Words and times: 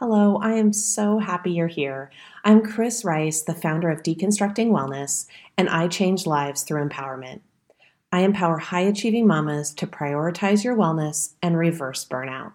Hello, 0.00 0.38
I 0.38 0.52
am 0.52 0.72
so 0.72 1.18
happy 1.18 1.50
you're 1.50 1.66
here. 1.66 2.10
I'm 2.42 2.62
Chris 2.62 3.04
Rice, 3.04 3.42
the 3.42 3.52
founder 3.52 3.90
of 3.90 4.02
Deconstructing 4.02 4.68
Wellness, 4.68 5.26
and 5.58 5.68
I 5.68 5.88
change 5.88 6.24
lives 6.24 6.62
through 6.62 6.88
empowerment. 6.88 7.40
I 8.10 8.20
empower 8.20 8.56
high 8.56 8.80
achieving 8.80 9.26
mamas 9.26 9.74
to 9.74 9.86
prioritize 9.86 10.64
your 10.64 10.74
wellness 10.74 11.34
and 11.42 11.58
reverse 11.58 12.06
burnout. 12.06 12.52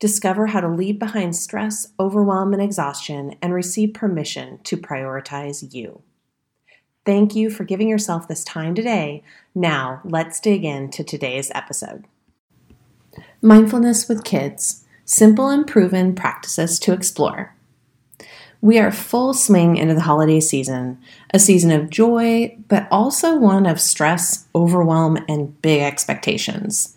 Discover 0.00 0.48
how 0.48 0.60
to 0.60 0.68
leave 0.68 0.98
behind 0.98 1.34
stress, 1.34 1.94
overwhelm, 1.98 2.52
and 2.52 2.60
exhaustion 2.60 3.36
and 3.40 3.54
receive 3.54 3.94
permission 3.94 4.60
to 4.64 4.76
prioritize 4.76 5.72
you. 5.72 6.02
Thank 7.06 7.34
you 7.34 7.48
for 7.48 7.64
giving 7.64 7.88
yourself 7.88 8.28
this 8.28 8.44
time 8.44 8.74
today. 8.74 9.24
Now, 9.54 10.02
let's 10.04 10.40
dig 10.40 10.62
into 10.62 11.02
today's 11.02 11.50
episode. 11.54 12.04
Mindfulness 13.40 14.10
with 14.10 14.24
kids 14.24 14.82
simple 15.06 15.48
and 15.48 15.66
proven 15.66 16.14
practices 16.14 16.78
to 16.80 16.92
explore. 16.92 17.54
We 18.60 18.78
are 18.78 18.90
full 18.90 19.32
swing 19.32 19.76
into 19.76 19.94
the 19.94 20.00
holiday 20.00 20.40
season, 20.40 20.98
a 21.32 21.38
season 21.38 21.70
of 21.70 21.88
joy, 21.88 22.56
but 22.68 22.88
also 22.90 23.36
one 23.36 23.64
of 23.64 23.80
stress, 23.80 24.46
overwhelm, 24.54 25.18
and 25.28 25.60
big 25.62 25.82
expectations. 25.82 26.96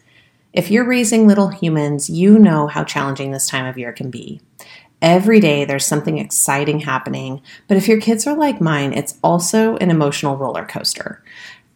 If 0.52 0.72
you're 0.72 0.88
raising 0.88 1.28
little 1.28 1.50
humans, 1.50 2.10
you 2.10 2.40
know 2.40 2.68
how 2.68 2.84
challenging 2.84 3.32
this 3.32 3.48
time 3.48 3.66
of 3.66 3.78
year 3.78 3.94
can 3.94 4.10
be. 4.10 4.42
Every 5.02 5.40
day 5.40 5.64
there's 5.64 5.86
something 5.86 6.18
exciting 6.18 6.80
happening, 6.80 7.42
but 7.68 7.78
if 7.78 7.88
your 7.88 8.02
kids 8.02 8.26
are 8.26 8.36
like 8.36 8.60
mine, 8.60 8.92
it's 8.92 9.18
also 9.24 9.78
an 9.78 9.92
emotional 9.92 10.36
roller 10.36 10.66
coaster. 10.66 11.24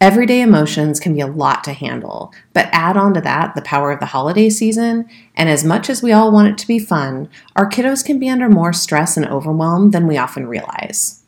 Everyday 0.00 0.42
emotions 0.42 1.00
can 1.00 1.14
be 1.14 1.20
a 1.20 1.26
lot 1.26 1.64
to 1.64 1.72
handle, 1.72 2.32
but 2.52 2.68
add 2.72 2.96
on 2.96 3.14
to 3.14 3.20
that 3.22 3.54
the 3.54 3.62
power 3.62 3.90
of 3.90 4.00
the 4.00 4.06
holiday 4.06 4.50
season, 4.50 5.08
and 5.36 5.48
as 5.48 5.64
much 5.64 5.88
as 5.88 6.02
we 6.02 6.12
all 6.12 6.32
want 6.32 6.48
it 6.48 6.58
to 6.58 6.66
be 6.66 6.78
fun, 6.78 7.28
our 7.56 7.68
kiddos 7.68 8.04
can 8.04 8.18
be 8.18 8.28
under 8.28 8.48
more 8.48 8.72
stress 8.72 9.16
and 9.16 9.26
overwhelm 9.26 9.92
than 9.92 10.06
we 10.06 10.18
often 10.18 10.46
realize. 10.46 11.22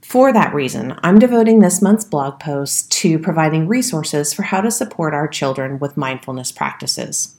For 0.00 0.32
that 0.32 0.54
reason, 0.54 0.94
I'm 1.02 1.18
devoting 1.18 1.58
this 1.58 1.82
month's 1.82 2.04
blog 2.04 2.38
post 2.38 2.92
to 2.92 3.18
providing 3.18 3.66
resources 3.66 4.32
for 4.32 4.42
how 4.42 4.60
to 4.60 4.70
support 4.70 5.12
our 5.12 5.26
children 5.26 5.80
with 5.80 5.96
mindfulness 5.96 6.52
practices. 6.52 7.36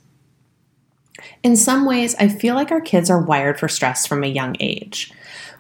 In 1.44 1.56
some 1.56 1.86
ways, 1.86 2.16
I 2.20 2.28
feel 2.28 2.56
like 2.56 2.72
our 2.72 2.82
kids 2.82 3.10
are 3.10 3.22
wired 3.22 3.60
for 3.60 3.68
stress 3.68 4.06
from 4.06 4.24
a 4.24 4.28
young 4.28 4.56
age. 4.60 5.12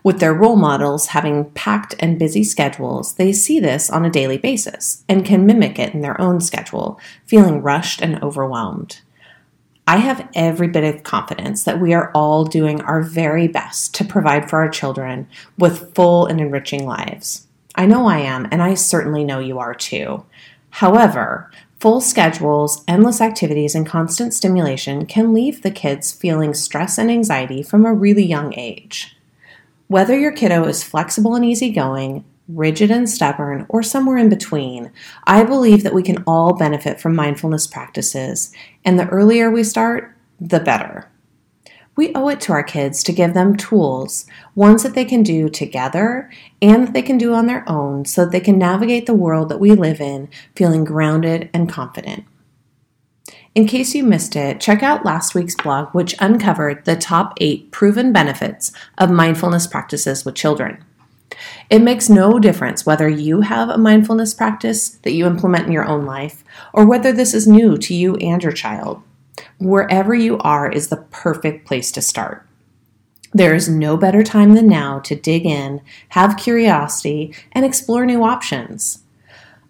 With 0.04 0.20
their 0.20 0.34
role 0.34 0.56
models 0.56 1.08
having 1.08 1.52
packed 1.52 1.96
and 2.00 2.20
busy 2.20 2.44
schedules, 2.44 3.16
they 3.16 3.34
see 3.34 3.60
this 3.60 3.90
on 3.90 4.06
a 4.06 4.10
daily 4.10 4.38
basis 4.38 5.04
and 5.10 5.26
can 5.26 5.46
mimic 5.46 5.80
it 5.80 5.94
in 5.94 6.02
their 6.02 6.20
own 6.22 6.40
schedule, 6.40 7.00
feeling 7.26 7.62
rushed 7.62 8.02
and 8.02 8.22
overwhelmed. 8.24 9.02
I 9.90 9.98
have 9.98 10.30
every 10.36 10.68
bit 10.68 10.84
of 10.84 11.04
confidence 11.04 11.64
that 11.64 11.80
we 11.80 11.94
are 11.94 12.12
all 12.14 12.44
doing 12.44 12.82
our 12.82 13.02
very 13.02 13.48
best 13.48 13.96
to 13.96 14.06
provide 14.06 14.50
for 14.50 14.60
our 14.60 14.70
children 14.70 15.28
with 15.58 15.96
full 15.96 16.26
and 16.26 16.42
enriching 16.42 16.86
lives. 16.86 17.48
I 17.76 17.86
know 17.86 18.08
I 18.08 18.20
am, 18.20 18.48
and 18.52 18.62
I 18.62 18.74
certainly 18.74 19.24
know 19.24 19.40
you 19.40 19.60
are 19.60 19.74
too. 19.74 20.26
However, 20.72 21.52
full 21.80 22.02
schedules, 22.02 22.84
endless 22.88 23.22
activities, 23.22 23.76
and 23.76 23.86
constant 23.86 24.34
stimulation 24.34 25.06
can 25.06 25.34
leave 25.34 25.62
the 25.62 25.72
kids 25.72 26.12
feeling 26.12 26.54
stress 26.54 26.98
and 26.98 27.12
anxiety 27.12 27.62
from 27.62 27.86
a 27.86 27.94
really 27.94 28.26
young 28.26 28.54
age. 28.58 29.16
Whether 29.88 30.18
your 30.18 30.32
kiddo 30.32 30.66
is 30.66 30.84
flexible 30.84 31.36
and 31.36 31.46
easygoing, 31.46 32.26
rigid 32.48 32.92
and 32.92 33.10
stubborn, 33.10 33.66
or 33.70 33.84
somewhere 33.84 34.18
in 34.18 34.30
between, 34.30 34.92
I 35.26 35.44
believe 35.44 35.84
that 35.84 35.94
we 35.94 36.04
can 36.04 36.24
all 36.26 36.54
benefit 36.54 37.00
from 37.00 37.16
mindfulness 37.16 37.68
practices, 37.68 38.52
and 38.84 39.00
the 39.00 39.08
earlier 39.10 39.52
we 39.52 39.64
start, 39.64 40.16
the 40.40 40.60
better. 40.60 41.10
We 41.98 42.14
owe 42.14 42.30
it 42.30 42.40
to 42.42 42.54
our 42.54 42.64
kids 42.64 43.04
to 43.04 43.12
give 43.12 43.34
them 43.34 43.58
tools, 43.58 44.28
ones 44.56 44.84
that 44.84 44.94
they 44.94 45.04
can 45.04 45.24
do 45.24 45.50
together 45.50 46.30
and 46.62 46.88
that 46.88 46.94
they 46.94 47.02
can 47.02 47.18
do 47.18 47.34
on 47.34 47.48
their 47.48 47.68
own 47.68 48.06
so 48.06 48.24
that 48.24 48.32
they 48.32 48.40
can 48.40 48.60
navigate 48.60 49.08
the 49.08 49.16
world 49.16 49.50
that 49.50 49.60
we 49.60 49.72
live 49.72 50.00
in 50.00 50.30
feeling 50.56 50.86
grounded 50.86 51.50
and 51.54 51.68
confident. 51.68 52.24
In 53.56 53.66
case 53.66 53.96
you 53.96 54.04
missed 54.04 54.36
it, 54.36 54.62
check 54.62 54.84
out 54.84 55.04
last 55.04 55.34
week's 55.34 55.56
blog, 55.56 55.88
which 55.90 56.14
uncovered 56.20 56.86
the 56.86 56.96
top 56.96 57.34
eight 57.42 57.72
proven 57.72 58.14
benefits 58.14 58.72
of 59.00 59.10
mindfulness 59.10 59.66
practices 59.66 60.24
with 60.24 60.36
children. 60.36 60.86
It 61.72 61.80
makes 61.80 62.10
no 62.10 62.38
difference 62.38 62.86
whether 62.86 63.10
you 63.10 63.42
have 63.42 63.70
a 63.70 63.78
mindfulness 63.78 64.36
practice 64.36 64.90
that 64.90 65.14
you 65.14 65.26
implement 65.26 65.66
in 65.66 65.72
your 65.72 65.88
own 65.88 66.06
life 66.06 66.44
or 66.74 66.86
whether 66.86 67.12
this 67.12 67.34
is 67.34 67.48
new 67.48 67.78
to 67.78 67.96
you 67.96 68.16
and 68.18 68.44
your 68.44 68.52
child. 68.52 69.02
Wherever 69.60 70.14
you 70.14 70.38
are 70.40 70.70
is 70.72 70.88
the 70.88 71.06
perfect 71.12 71.68
place 71.68 71.92
to 71.94 72.02
start. 72.02 72.46
There 73.34 73.54
is 73.54 73.70
no 73.70 73.98
better 73.98 74.24
time 74.24 74.54
than 74.54 74.68
now 74.68 75.00
to 75.02 75.16
dig 75.16 75.46
in, 75.46 75.82
have 76.10 76.38
curiosity, 76.38 77.34
and 77.52 77.66
explore 77.66 78.06
new 78.06 78.24
options. 78.24 79.04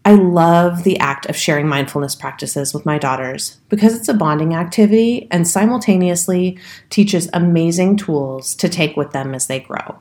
I 0.06 0.14
love 0.14 0.86
the 0.86 0.98
act 1.00 1.26
of 1.26 1.36
sharing 1.36 1.68
mindfulness 1.68 2.16
practices 2.16 2.74
with 2.74 2.86
my 2.86 2.98
daughters 2.98 3.58
because 3.68 3.94
it's 3.94 4.08
a 4.08 4.14
bonding 4.14 4.54
activity 4.54 5.28
and 5.32 5.46
simultaneously 5.46 6.58
teaches 6.90 7.30
amazing 7.34 7.98
tools 7.98 8.56
to 8.56 8.70
take 8.70 8.96
with 8.96 9.12
them 9.12 9.36
as 9.36 9.48
they 9.48 9.60
grow. 9.60 10.00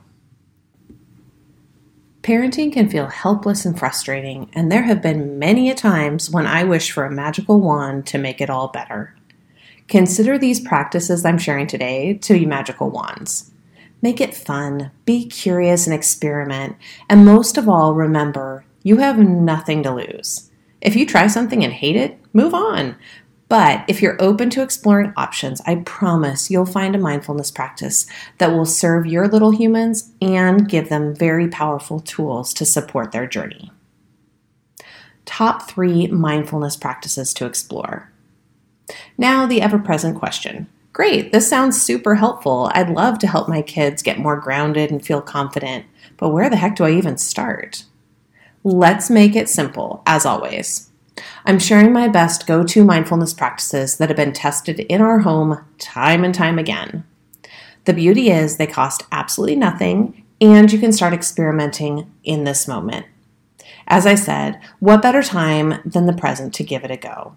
Parenting 2.23 2.73
can 2.73 2.89
feel 2.89 3.07
helpless 3.07 3.65
and 3.65 3.77
frustrating, 3.77 4.49
and 4.53 4.71
there 4.71 4.83
have 4.83 5.03
been 5.03 5.41
many 5.41 5.71
a 5.71 5.75
times 5.75 6.31
when 6.31 6.47
I 6.47 6.63
wish 6.63 6.93
for 6.93 7.05
a 7.05 7.11
magical 7.11 7.61
wand 7.61 8.07
to 8.07 8.19
make 8.19 8.41
it 8.41 8.49
all 8.49 8.69
better. 8.69 9.16
Consider 9.89 10.37
these 10.37 10.61
practices 10.61 11.25
I'm 11.25 11.39
sharing 11.39 11.67
today 11.67 12.15
to 12.15 12.35
be 12.35 12.45
magical 12.45 12.91
wands. 12.91 13.53
Make 14.03 14.21
it 14.21 14.35
fun, 14.35 14.91
be 15.05 15.27
curious 15.27 15.87
and 15.87 15.95
experiment, 15.95 16.77
and 17.09 17.25
most 17.25 17.57
of 17.57 17.69
all, 17.69 17.95
remember 17.95 18.65
you 18.83 18.99
have 18.99 19.19
nothing 19.19 19.83
to 19.85 19.93
lose. 19.93 20.51
If 20.81 20.97
you 20.97 21.07
try 21.07 21.29
something 21.29 21.65
and 21.65 21.73
hate 21.73 21.97
it, 21.97 22.19
move 22.33 22.53
on. 22.53 22.97
But 23.49 23.85
if 23.87 24.03
you're 24.03 24.21
open 24.21 24.51
to 24.51 24.63
exploring 24.63 25.13
options, 25.17 25.61
I 25.67 25.77
promise 25.77 26.51
you'll 26.51 26.67
find 26.67 26.97
a 26.97 26.99
mindfulness 26.99 27.53
practice 27.53 28.07
that 28.39 28.53
will 28.53 28.67
serve 28.67 29.07
your 29.07 29.29
little 29.29 29.53
humans 29.53 30.13
and 30.21 30.69
give 30.69 30.89
them 30.89 31.15
very 31.15 31.47
powerful 31.47 32.01
tools 32.01 32.53
to 32.55 32.67
support 32.67 33.13
their 33.13 33.27
journey. 33.27 33.71
Top 35.25 35.69
three 35.69 36.09
mindfulness 36.09 36.77
practices 36.77 37.33
to 37.35 37.47
explore. 37.47 38.13
Now, 39.19 39.47
the 39.47 39.63
ever 39.63 39.79
present 39.79 40.19
question. 40.19 40.69
Great, 40.93 41.31
this 41.31 41.49
sounds 41.49 41.81
super 41.81 42.15
helpful. 42.15 42.71
I'd 42.73 42.89
love 42.89 43.19
to 43.19 43.27
help 43.27 43.49
my 43.49 43.61
kids 43.61 44.03
get 44.03 44.19
more 44.19 44.41
grounded 44.41 44.91
and 44.91 45.05
feel 45.05 45.21
confident, 45.21 45.85
but 46.17 46.31
where 46.31 46.49
the 46.49 46.57
heck 46.57 46.77
do 46.77 46.85
I 46.85 46.93
even 46.93 47.19
start? 47.19 47.85
Let's 48.65 49.11
make 49.11 49.37
it 49.37 49.49
simple, 49.49 50.03
as 50.07 50.25
always. 50.25 50.91
I'm 51.45 51.59
sharing 51.59 51.93
my 51.93 52.09
best 52.09 52.47
go 52.47 52.65
to 52.65 52.85
mindfulness 52.85 53.35
practices 53.35 53.99
that 53.99 54.09
have 54.09 54.17
been 54.17 54.33
tested 54.33 54.81
in 54.81 55.01
our 55.01 55.21
home 55.21 55.65
time 55.79 56.25
and 56.25 56.35
time 56.35 56.59
again. 56.59 57.05
The 57.85 57.93
beauty 57.93 58.31
is 58.31 58.57
they 58.57 58.67
cost 58.67 59.05
absolutely 59.13 59.57
nothing, 59.57 60.25
and 60.41 60.73
you 60.73 60.79
can 60.79 60.93
start 60.93 61.13
experimenting 61.13 62.11
in 62.25 62.45
this 62.45 62.67
moment. 62.67 63.07
As 63.87 64.07
I 64.07 64.15
said, 64.17 64.61
what 64.81 65.03
better 65.03 65.23
time 65.23 65.81
than 65.85 66.07
the 66.07 66.13
present 66.13 66.53
to 66.55 66.65
give 66.65 66.85
it 66.85 66.91
a 66.91 66.97
go? 66.97 67.37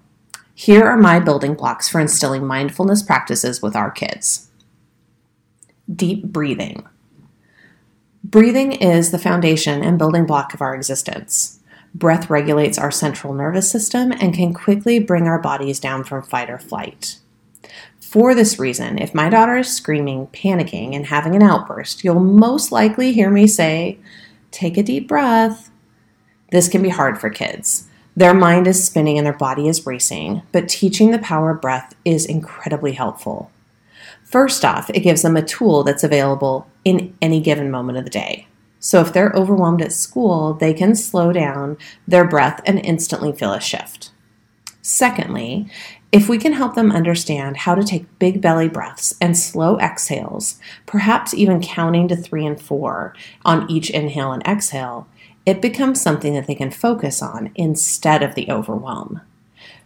Here 0.61 0.83
are 0.83 0.97
my 0.97 1.21
building 1.21 1.53
blocks 1.53 1.87
for 1.87 2.01
instilling 2.01 2.45
mindfulness 2.45 3.01
practices 3.01 3.61
with 3.61 3.77
our 3.77 3.89
kids 3.89 4.49
deep 5.89 6.25
breathing. 6.25 6.85
Breathing 8.25 8.73
is 8.73 9.11
the 9.11 9.19
foundation 9.19 9.81
and 9.81 9.97
building 9.97 10.25
block 10.25 10.53
of 10.53 10.61
our 10.61 10.75
existence. 10.75 11.61
Breath 11.95 12.29
regulates 12.29 12.77
our 12.77 12.91
central 12.91 13.33
nervous 13.33 13.71
system 13.71 14.11
and 14.11 14.33
can 14.33 14.53
quickly 14.53 14.99
bring 14.99 15.27
our 15.29 15.39
bodies 15.39 15.79
down 15.79 16.03
from 16.03 16.23
fight 16.23 16.49
or 16.49 16.59
flight. 16.59 17.19
For 18.01 18.35
this 18.35 18.59
reason, 18.59 18.97
if 18.99 19.15
my 19.15 19.29
daughter 19.29 19.59
is 19.59 19.73
screaming, 19.73 20.27
panicking, 20.27 20.93
and 20.93 21.05
having 21.05 21.37
an 21.37 21.41
outburst, 21.41 22.03
you'll 22.03 22.19
most 22.19 22.69
likely 22.69 23.13
hear 23.13 23.29
me 23.29 23.47
say, 23.47 23.97
Take 24.51 24.75
a 24.75 24.83
deep 24.83 25.07
breath. 25.07 25.71
This 26.51 26.67
can 26.67 26.83
be 26.83 26.89
hard 26.89 27.17
for 27.17 27.29
kids. 27.29 27.88
Their 28.15 28.33
mind 28.33 28.67
is 28.67 28.83
spinning 28.83 29.17
and 29.17 29.25
their 29.25 29.33
body 29.33 29.67
is 29.67 29.85
racing, 29.85 30.41
but 30.51 30.67
teaching 30.67 31.11
the 31.11 31.19
power 31.19 31.51
of 31.51 31.61
breath 31.61 31.93
is 32.03 32.25
incredibly 32.25 32.93
helpful. 32.93 33.51
First 34.23 34.65
off, 34.65 34.89
it 34.91 34.99
gives 34.99 35.21
them 35.21 35.37
a 35.37 35.41
tool 35.41 35.83
that's 35.83 36.03
available 36.03 36.67
in 36.83 37.15
any 37.21 37.39
given 37.39 37.71
moment 37.71 37.97
of 37.97 38.03
the 38.03 38.09
day. 38.09 38.47
So 38.79 39.01
if 39.01 39.11
they're 39.11 39.33
overwhelmed 39.35 39.81
at 39.81 39.91
school, 39.91 40.53
they 40.53 40.73
can 40.73 40.95
slow 40.95 41.33
down 41.33 41.77
their 42.07 42.25
breath 42.25 42.61
and 42.65 42.79
instantly 42.79 43.31
feel 43.31 43.53
a 43.53 43.59
shift. 43.59 44.11
Secondly, 44.81 45.69
if 46.11 46.27
we 46.27 46.37
can 46.37 46.53
help 46.53 46.73
them 46.73 46.91
understand 46.91 47.57
how 47.57 47.75
to 47.75 47.83
take 47.83 48.19
big 48.19 48.41
belly 48.41 48.67
breaths 48.67 49.13
and 49.21 49.37
slow 49.37 49.77
exhales, 49.79 50.59
perhaps 50.85 51.33
even 51.33 51.61
counting 51.61 52.07
to 52.07 52.15
three 52.15 52.45
and 52.45 52.59
four 52.59 53.13
on 53.45 53.69
each 53.69 53.89
inhale 53.91 54.31
and 54.31 54.41
exhale, 54.47 55.07
it 55.45 55.61
becomes 55.61 56.01
something 56.01 56.33
that 56.33 56.47
they 56.47 56.55
can 56.55 56.71
focus 56.71 57.21
on 57.21 57.51
instead 57.55 58.21
of 58.21 58.35
the 58.35 58.49
overwhelm. 58.49 59.21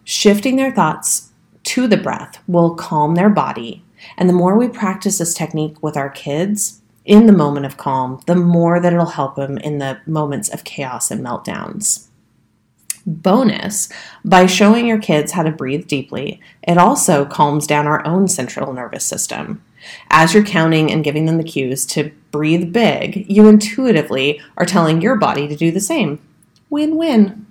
Shifting 0.03 0.55
their 0.55 0.73
thoughts 0.73 1.31
to 1.63 1.87
the 1.87 1.97
breath 1.97 2.39
will 2.47 2.75
calm 2.75 3.15
their 3.15 3.29
body 3.29 3.83
And 4.17 4.29
the 4.29 4.33
more 4.33 4.57
we 4.57 4.67
practice 4.67 5.17
this 5.17 5.33
technique 5.33 5.81
with 5.81 5.97
our 5.97 6.09
kids 6.09 6.81
in 7.05 7.25
the 7.25 7.33
moment 7.33 7.65
of 7.65 7.77
calm, 7.77 8.21
the 8.27 8.35
more 8.35 8.79
that 8.79 8.93
it'll 8.93 9.05
help 9.05 9.35
them 9.35 9.57
in 9.57 9.79
the 9.79 9.99
moments 10.05 10.49
of 10.49 10.63
chaos 10.63 11.11
and 11.11 11.23
meltdowns. 11.25 12.07
Bonus, 13.05 13.89
by 14.23 14.45
showing 14.45 14.87
your 14.87 14.99
kids 14.99 15.33
how 15.33 15.43
to 15.43 15.51
breathe 15.51 15.87
deeply, 15.87 16.39
it 16.61 16.77
also 16.77 17.25
calms 17.25 17.67
down 17.67 17.85
our 17.85 18.05
own 18.07 18.29
central 18.29 18.71
nervous 18.71 19.03
system. 19.03 19.61
As 20.09 20.33
you're 20.33 20.45
counting 20.45 20.89
and 20.89 21.03
giving 21.03 21.25
them 21.25 21.37
the 21.37 21.43
cues 21.43 21.85
to 21.87 22.11
breathe 22.33 22.73
big, 22.73 23.29
you 23.29 23.47
intuitively 23.47 24.41
are 24.57 24.65
telling 24.65 25.01
your 25.01 25.15
body 25.15 25.47
to 25.47 25.55
do 25.55 25.71
the 25.71 25.79
same. 25.79 26.19
Win 26.69 26.97
win. 26.97 27.45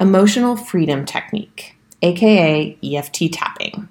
Emotional 0.00 0.56
Freedom 0.56 1.04
Technique, 1.04 1.76
aka 2.02 2.76
EFT 2.82 3.32
tapping. 3.32 3.88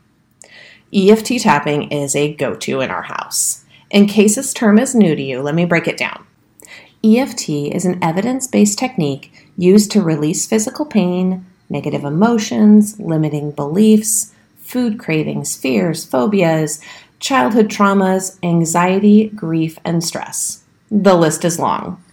EFT 0.93 1.39
tapping 1.39 1.91
is 1.91 2.15
a 2.15 2.33
go 2.33 2.55
to 2.55 2.81
in 2.81 2.89
our 2.89 3.03
house. 3.03 3.63
In 3.91 4.07
case 4.07 4.35
this 4.35 4.53
term 4.53 4.79
is 4.79 4.95
new 4.95 5.15
to 5.15 5.21
you, 5.21 5.41
let 5.41 5.55
me 5.55 5.65
break 5.65 5.87
it 5.87 5.97
down. 5.97 6.25
EFT 7.05 7.49
is 7.49 7.85
an 7.85 8.03
evidence 8.03 8.47
based 8.47 8.79
technique 8.79 9.31
used 9.57 9.91
to 9.91 10.01
release 10.01 10.47
physical 10.47 10.85
pain, 10.85 11.45
negative 11.69 12.03
emotions, 12.03 12.99
limiting 12.99 13.51
beliefs, 13.51 14.33
food 14.57 14.97
cravings, 14.97 15.55
fears, 15.55 16.03
phobias, 16.03 16.81
childhood 17.19 17.69
traumas, 17.69 18.37
anxiety, 18.43 19.29
grief, 19.29 19.77
and 19.83 20.03
stress. 20.03 20.63
The 20.89 21.15
list 21.15 21.43
is 21.43 21.59
long. 21.59 22.03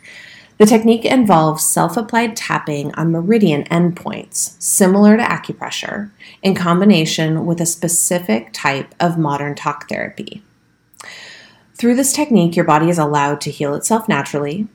The 0.59 0.67
technique 0.67 1.05
involves 1.05 1.65
self 1.65 1.97
applied 1.97 2.37
tapping 2.37 2.95
on 2.95 3.11
meridian 3.11 3.65
endpoints, 3.65 4.61
similar 4.63 5.17
to 5.17 5.23
acupressure, 5.23 6.11
in 6.43 6.55
combination 6.55 7.45
with 7.45 7.61
a 7.61 7.67
specific 7.67 8.53
type 8.53 8.95
of 9.01 9.19
modern 9.19 9.57
talk 9.57 9.89
therapy. 9.89 10.43
Through 11.75 11.97
this 11.97 12.13
technique, 12.13 12.55
your 12.55 12.65
body 12.65 12.89
is 12.89 12.99
allowed 12.99 13.41
to 13.43 13.51
heal 13.51 13.75
itself 13.75 14.09
naturally, 14.09 14.69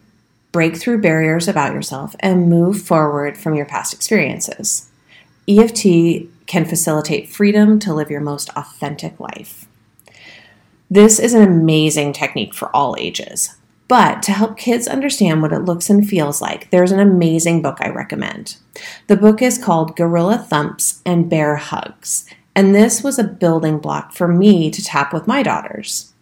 break 0.51 0.75
through 0.75 1.01
barriers 1.01 1.47
about 1.47 1.73
yourself, 1.73 2.13
and 2.19 2.49
move 2.49 2.81
forward 2.81 3.37
from 3.37 3.55
your 3.55 3.65
past 3.65 3.93
experiences. 3.93 4.89
EFT 5.47 6.27
can 6.45 6.65
facilitate 6.65 7.29
freedom 7.29 7.79
to 7.79 7.93
live 7.93 8.11
your 8.11 8.21
most 8.21 8.49
authentic 8.57 9.17
life. 9.19 9.68
This 10.91 11.19
is 11.19 11.35
an 11.35 11.43
amazing 11.43 12.13
technique 12.13 12.53
for 12.55 12.75
all 12.75 12.95
ages. 12.97 13.55
But 13.87 14.23
to 14.23 14.31
help 14.31 14.57
kids 14.57 14.87
understand 14.87 15.41
what 15.41 15.53
it 15.53 15.65
looks 15.65 15.89
and 15.89 16.07
feels 16.07 16.41
like, 16.41 16.69
there's 16.71 16.91
an 16.91 16.99
amazing 16.99 17.61
book 17.61 17.77
I 17.79 17.89
recommend. 17.89 18.57
The 19.07 19.17
book 19.17 19.41
is 19.41 19.63
called 19.63 19.95
Gorilla 19.95 20.37
Thumps 20.37 21.01
and 21.05 21.29
Bear 21.29 21.57
Hugs, 21.57 22.25
and 22.55 22.73
this 22.73 23.03
was 23.03 23.19
a 23.19 23.23
building 23.23 23.77
block 23.77 24.13
for 24.13 24.27
me 24.27 24.71
to 24.71 24.83
tap 24.83 25.13
with 25.13 25.27
my 25.27 25.43
daughters. 25.43 26.13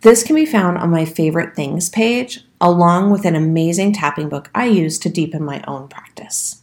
This 0.00 0.22
can 0.22 0.34
be 0.34 0.46
found 0.46 0.78
on 0.78 0.90
my 0.90 1.04
favorite 1.04 1.54
things 1.54 1.88
page, 1.88 2.44
along 2.60 3.10
with 3.10 3.24
an 3.24 3.34
amazing 3.34 3.92
tapping 3.92 4.28
book 4.28 4.50
I 4.54 4.66
use 4.66 4.98
to 5.00 5.10
deepen 5.10 5.44
my 5.44 5.62
own 5.66 5.88
practice. 5.88 6.62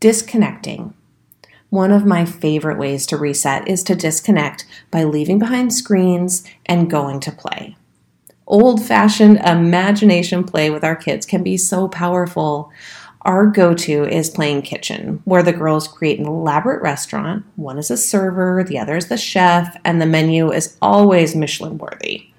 Disconnecting. 0.00 0.94
One 1.70 1.92
of 1.92 2.06
my 2.06 2.24
favorite 2.24 2.78
ways 2.78 3.06
to 3.06 3.16
reset 3.16 3.68
is 3.68 3.82
to 3.84 3.94
disconnect 3.94 4.64
by 4.90 5.04
leaving 5.04 5.38
behind 5.38 5.72
screens 5.72 6.44
and 6.66 6.90
going 6.90 7.20
to 7.20 7.32
play 7.32 7.76
old 8.48 8.84
fashioned 8.84 9.36
imagination 9.38 10.42
play 10.42 10.70
with 10.70 10.82
our 10.82 10.96
kids 10.96 11.26
can 11.26 11.42
be 11.42 11.56
so 11.56 11.86
powerful. 11.86 12.72
Our 13.22 13.46
go 13.46 13.74
to 13.74 14.04
is 14.04 14.30
playing 14.30 14.62
kitchen, 14.62 15.20
where 15.24 15.42
the 15.42 15.52
girls 15.52 15.86
create 15.86 16.18
an 16.18 16.26
elaborate 16.26 16.82
restaurant. 16.82 17.44
One 17.56 17.78
is 17.78 17.90
a 17.90 17.96
server, 17.96 18.64
the 18.64 18.78
other 18.78 18.96
is 18.96 19.08
the 19.08 19.18
chef, 19.18 19.76
and 19.84 20.00
the 20.00 20.06
menu 20.06 20.50
is 20.50 20.76
always 20.80 21.36
Michelin 21.36 21.78
worthy. 21.78 22.30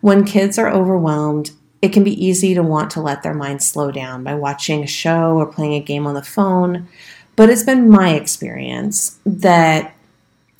When 0.00 0.24
kids 0.24 0.58
are 0.58 0.70
overwhelmed, 0.70 1.50
it 1.82 1.92
can 1.92 2.02
be 2.02 2.24
easy 2.24 2.54
to 2.54 2.62
want 2.62 2.90
to 2.92 3.02
let 3.02 3.22
their 3.22 3.34
minds 3.34 3.66
slow 3.66 3.90
down 3.90 4.24
by 4.24 4.34
watching 4.34 4.82
a 4.82 4.86
show 4.86 5.36
or 5.36 5.46
playing 5.46 5.74
a 5.74 5.80
game 5.80 6.06
on 6.06 6.14
the 6.14 6.22
phone. 6.22 6.88
But 7.36 7.50
it's 7.50 7.62
been 7.62 7.90
my 7.90 8.14
experience 8.14 9.18
that 9.24 9.94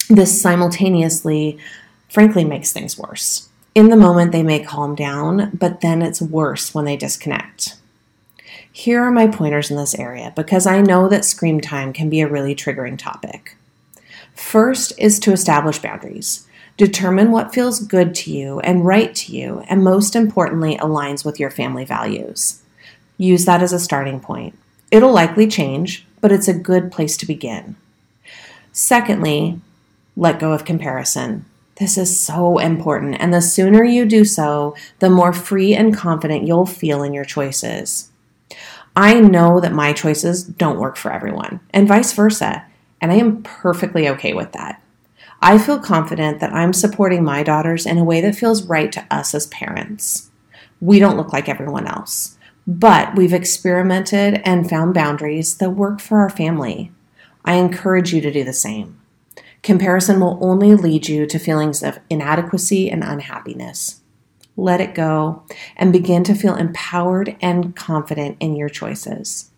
this 0.09 0.41
simultaneously, 0.41 1.59
frankly, 2.09 2.45
makes 2.45 2.73
things 2.73 2.99
worse. 2.99 3.49
In 3.75 3.89
the 3.89 3.97
moment, 3.97 4.33
they 4.33 4.43
may 4.43 4.61
calm 4.61 4.95
down, 4.95 5.51
but 5.53 5.81
then 5.81 6.01
it's 6.01 6.23
worse 6.23 6.75
when 6.75 6.85
they 6.85 6.97
disconnect. 6.97 7.77
Here 8.71 9.03
are 9.03 9.11
my 9.11 9.27
pointers 9.27 9.71
in 9.71 9.77
this 9.77 9.95
area 9.95 10.33
because 10.37 10.67
I 10.67 10.83
know 10.83 11.09
that 11.09 11.25
screen 11.25 11.61
time 11.61 11.93
can 11.93 12.11
be 12.11 12.21
a 12.21 12.29
really 12.29 12.55
triggering 12.55 12.99
topic. 12.99 13.57
First 14.35 14.93
is 14.99 15.19
to 15.21 15.33
establish 15.33 15.79
boundaries. 15.79 16.47
Determine 16.77 17.33
what 17.33 17.55
feels 17.55 17.81
good 17.81 18.15
to 18.17 18.31
you 18.31 18.61
and 18.61 18.85
right 18.85 19.15
to 19.15 19.33
you, 19.33 19.65
and 19.69 19.83
most 19.83 20.15
importantly, 20.15 20.77
aligns 20.77 21.25
with 21.25 21.41
your 21.41 21.51
family 21.51 21.87
values. 21.87 22.63
Use 23.17 23.47
that 23.47 23.63
as 23.63 23.73
a 23.73 23.79
starting 23.79 24.21
point. 24.21 24.59
It'll 24.91 25.13
likely 25.13 25.47
change, 25.47 26.07
but 26.27 26.33
it's 26.33 26.49
a 26.49 26.53
good 26.53 26.91
place 26.91 27.17
to 27.17 27.25
begin. 27.25 27.77
Secondly, 28.73 29.61
let 30.17 30.41
go 30.41 30.53
of 30.53 30.65
comparison. 30.65 31.45
This 31.77 31.97
is 31.97 32.19
so 32.19 32.59
important, 32.59 33.15
and 33.21 33.33
the 33.33 33.41
sooner 33.41 33.85
you 33.85 34.05
do 34.05 34.25
so, 34.25 34.75
the 34.99 35.09
more 35.09 35.33
free 35.33 35.73
and 35.73 35.97
confident 35.97 36.45
you'll 36.45 36.67
feel 36.67 37.05
in 37.05 37.15
your 37.15 37.25
choices. 37.25 38.11
I 38.97 39.21
know 39.21 39.61
that 39.61 39.73
my 39.73 39.93
choices 39.93 40.43
don't 40.43 40.81
work 40.81 40.97
for 40.97 41.13
everyone, 41.13 41.61
and 41.71 41.87
vice 41.87 42.13
versa, 42.13 42.65
and 43.01 43.13
I 43.13 43.15
am 43.15 43.45
perfectly 43.45 44.09
okay 44.09 44.35
with 44.35 44.51
that. 44.51 44.83
I 45.41 45.59
feel 45.59 45.79
confident 45.79 46.41
that 46.41 46.53
I'm 46.53 46.73
supporting 46.73 47.23
my 47.23 47.45
daughters 47.45 47.87
in 47.87 47.99
a 47.99 48.05
way 48.05 48.21
that 48.23 48.35
feels 48.35 48.67
right 48.67 48.91
to 48.91 49.07
us 49.13 49.33
as 49.33 49.47
parents. 49.47 50.29
We 50.81 50.99
don't 50.99 51.17
look 51.17 51.33
like 51.33 51.49
everyone 51.49 51.87
else, 51.87 52.36
but 52.67 53.15
we've 53.15 53.33
experimented 53.33 54.41
and 54.45 54.69
found 54.69 54.93
boundaries 54.95 55.59
that 55.59 55.71
work 55.71 56.01
for 56.01 56.19
our 56.19 56.31
family. 56.31 56.91
I 57.45 57.55
encourage 57.55 58.13
you 58.13 58.21
to 58.21 58.33
do 58.33 58.43
the 58.43 58.53
same. 58.53 59.01
Comparison 59.63 60.21
will 60.21 60.39
only 60.41 60.75
lead 60.75 61.09
you 61.09 61.27
to 61.27 61.39
feelings 61.39 61.83
of 61.83 62.01
inadequacy 62.11 62.91
and 62.91 63.05
unhappiness. 63.05 64.01
Let 64.57 64.81
it 64.81 64.95
go 64.95 65.45
and 65.77 65.93
begin 65.93 66.25
to 66.25 66.35
feel 66.35 66.57
empowered 66.57 67.37
and 67.41 67.77
confident 67.77 68.37
in 68.41 68.57
your 68.57 68.69
choices. 68.69 69.51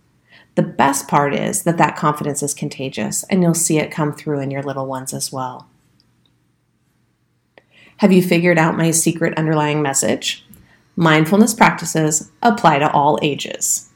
The 0.56 0.62
best 0.62 1.08
part 1.08 1.34
is 1.34 1.62
that 1.62 1.78
that 1.78 1.96
confidence 1.96 2.42
is 2.42 2.52
contagious 2.52 3.22
and 3.24 3.42
you'll 3.42 3.54
see 3.54 3.78
it 3.78 3.92
come 3.92 4.12
through 4.12 4.40
in 4.40 4.50
your 4.50 4.62
little 4.62 4.86
ones 4.86 5.14
as 5.14 5.32
well. 5.32 5.68
Have 7.98 8.12
you 8.12 8.22
figured 8.22 8.58
out 8.58 8.76
my 8.76 8.90
secret 8.90 9.36
underlying 9.38 9.82
message? 9.82 10.44
Mindfulness 10.98 11.54
practices 11.54 12.28
apply 12.42 12.80
to 12.80 12.90
all 12.90 13.20
ages. 13.22 13.88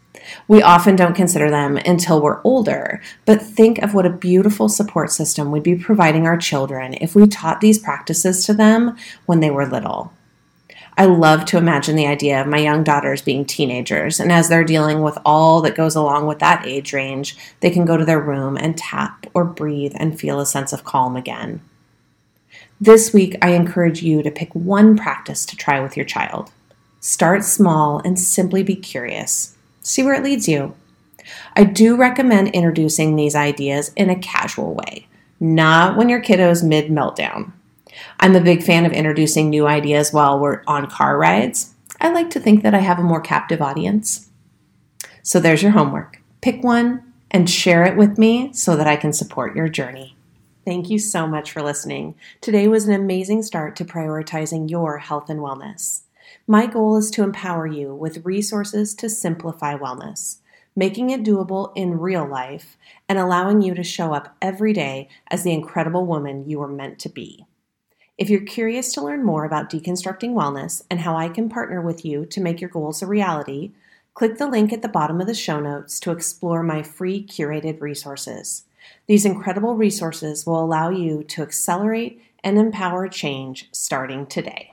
We 0.46 0.62
often 0.62 0.94
don't 0.94 1.16
consider 1.16 1.50
them 1.50 1.76
until 1.78 2.22
we're 2.22 2.40
older, 2.44 3.02
but 3.24 3.42
think 3.42 3.78
of 3.78 3.92
what 3.92 4.06
a 4.06 4.10
beautiful 4.10 4.68
support 4.68 5.10
system 5.10 5.50
we'd 5.50 5.64
be 5.64 5.74
providing 5.74 6.28
our 6.28 6.36
children 6.36 6.94
if 7.00 7.16
we 7.16 7.26
taught 7.26 7.60
these 7.60 7.80
practices 7.80 8.46
to 8.46 8.54
them 8.54 8.96
when 9.26 9.40
they 9.40 9.50
were 9.50 9.66
little. 9.66 10.12
I 10.96 11.06
love 11.06 11.44
to 11.46 11.58
imagine 11.58 11.96
the 11.96 12.06
idea 12.06 12.40
of 12.40 12.46
my 12.46 12.58
young 12.58 12.84
daughters 12.84 13.20
being 13.20 13.46
teenagers, 13.46 14.20
and 14.20 14.30
as 14.30 14.48
they're 14.48 14.62
dealing 14.62 15.02
with 15.02 15.18
all 15.24 15.60
that 15.62 15.74
goes 15.74 15.96
along 15.96 16.28
with 16.28 16.38
that 16.38 16.64
age 16.68 16.92
range, 16.92 17.36
they 17.58 17.70
can 17.70 17.84
go 17.84 17.96
to 17.96 18.04
their 18.04 18.20
room 18.20 18.56
and 18.56 18.78
tap 18.78 19.26
or 19.34 19.44
breathe 19.44 19.94
and 19.96 20.20
feel 20.20 20.38
a 20.38 20.46
sense 20.46 20.72
of 20.72 20.84
calm 20.84 21.16
again. 21.16 21.62
This 22.80 23.12
week, 23.12 23.36
I 23.42 23.54
encourage 23.54 24.04
you 24.04 24.22
to 24.22 24.30
pick 24.30 24.54
one 24.54 24.96
practice 24.96 25.44
to 25.46 25.56
try 25.56 25.80
with 25.80 25.96
your 25.96 26.06
child. 26.06 26.52
Start 27.04 27.42
small 27.42 28.00
and 28.04 28.16
simply 28.16 28.62
be 28.62 28.76
curious. 28.76 29.56
See 29.80 30.04
where 30.04 30.14
it 30.14 30.22
leads 30.22 30.46
you. 30.46 30.76
I 31.56 31.64
do 31.64 31.96
recommend 31.96 32.50
introducing 32.50 33.16
these 33.16 33.34
ideas 33.34 33.90
in 33.96 34.08
a 34.08 34.14
casual 34.14 34.74
way, 34.74 35.08
not 35.40 35.96
when 35.96 36.08
your 36.08 36.20
kiddo's 36.20 36.62
mid 36.62 36.92
meltdown. 36.92 37.50
I'm 38.20 38.36
a 38.36 38.40
big 38.40 38.62
fan 38.62 38.86
of 38.86 38.92
introducing 38.92 39.50
new 39.50 39.66
ideas 39.66 40.12
while 40.12 40.38
we're 40.38 40.62
on 40.68 40.88
car 40.88 41.18
rides. 41.18 41.74
I 42.00 42.12
like 42.12 42.30
to 42.30 42.40
think 42.40 42.62
that 42.62 42.74
I 42.74 42.78
have 42.78 43.00
a 43.00 43.02
more 43.02 43.20
captive 43.20 43.60
audience. 43.60 44.30
So 45.24 45.40
there's 45.40 45.62
your 45.62 45.72
homework. 45.72 46.22
Pick 46.40 46.62
one 46.62 47.02
and 47.32 47.50
share 47.50 47.82
it 47.82 47.96
with 47.96 48.16
me 48.16 48.52
so 48.52 48.76
that 48.76 48.86
I 48.86 48.94
can 48.94 49.12
support 49.12 49.56
your 49.56 49.68
journey. 49.68 50.16
Thank 50.64 50.88
you 50.88 51.00
so 51.00 51.26
much 51.26 51.50
for 51.50 51.62
listening. 51.62 52.14
Today 52.40 52.68
was 52.68 52.86
an 52.86 52.94
amazing 52.94 53.42
start 53.42 53.74
to 53.74 53.84
prioritizing 53.84 54.70
your 54.70 54.98
health 54.98 55.28
and 55.28 55.40
wellness. 55.40 56.02
My 56.46 56.66
goal 56.66 56.96
is 56.96 57.10
to 57.12 57.22
empower 57.22 57.68
you 57.68 57.94
with 57.94 58.24
resources 58.24 58.94
to 58.96 59.08
simplify 59.08 59.76
wellness, 59.76 60.38
making 60.74 61.10
it 61.10 61.22
doable 61.22 61.72
in 61.76 62.00
real 62.00 62.26
life 62.26 62.76
and 63.08 63.16
allowing 63.16 63.62
you 63.62 63.74
to 63.74 63.84
show 63.84 64.12
up 64.12 64.36
every 64.42 64.72
day 64.72 65.08
as 65.28 65.44
the 65.44 65.52
incredible 65.52 66.04
woman 66.04 66.48
you 66.48 66.60
are 66.60 66.68
meant 66.68 66.98
to 67.00 67.08
be. 67.08 67.46
If 68.18 68.28
you're 68.28 68.40
curious 68.40 68.92
to 68.94 69.02
learn 69.02 69.24
more 69.24 69.44
about 69.44 69.70
deconstructing 69.70 70.34
wellness 70.34 70.82
and 70.90 71.00
how 71.00 71.16
I 71.16 71.28
can 71.28 71.48
partner 71.48 71.80
with 71.80 72.04
you 72.04 72.26
to 72.26 72.40
make 72.40 72.60
your 72.60 72.70
goals 72.70 73.02
a 73.02 73.06
reality, 73.06 73.72
click 74.14 74.38
the 74.38 74.48
link 74.48 74.72
at 74.72 74.82
the 74.82 74.88
bottom 74.88 75.20
of 75.20 75.28
the 75.28 75.34
show 75.34 75.60
notes 75.60 76.00
to 76.00 76.10
explore 76.10 76.64
my 76.64 76.82
free 76.82 77.24
curated 77.24 77.80
resources. 77.80 78.64
These 79.06 79.24
incredible 79.24 79.76
resources 79.76 80.44
will 80.44 80.62
allow 80.62 80.90
you 80.90 81.22
to 81.24 81.42
accelerate 81.42 82.20
and 82.42 82.58
empower 82.58 83.06
change 83.08 83.68
starting 83.70 84.26
today. 84.26 84.71